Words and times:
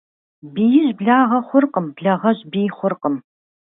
Биижь 0.53 0.93
благъэ 0.99 1.39
хъуркъым, 1.47 1.87
благъэжь 1.97 2.43
бий 2.51 2.69
хъуркъым. 2.77 3.15